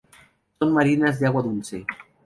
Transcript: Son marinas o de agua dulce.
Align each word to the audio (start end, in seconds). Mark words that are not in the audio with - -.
Son 0.57 0.69
marinas 0.77 1.15
o 1.15 1.19
de 1.19 1.27
agua 1.29 1.45
dulce. 1.49 1.77